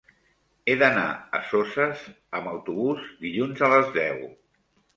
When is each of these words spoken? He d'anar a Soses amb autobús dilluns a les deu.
He 0.71 0.75
d'anar 0.83 1.03
a 1.41 1.41
Soses 1.49 2.03
amb 2.41 2.51
autobús 2.55 3.07
dilluns 3.27 3.65
a 3.69 3.73
les 3.77 3.95
deu. 4.03 4.29